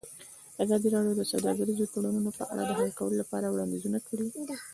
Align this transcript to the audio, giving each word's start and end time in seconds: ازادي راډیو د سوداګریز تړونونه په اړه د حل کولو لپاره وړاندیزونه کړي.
ازادي 0.63 0.87
راډیو 0.95 1.13
د 1.17 1.21
سوداګریز 1.31 1.79
تړونونه 1.93 2.31
په 2.39 2.43
اړه 2.51 2.63
د 2.65 2.71
حل 2.79 2.89
کولو 2.99 3.15
لپاره 3.21 3.45
وړاندیزونه 3.49 3.99
کړي. 4.07 4.25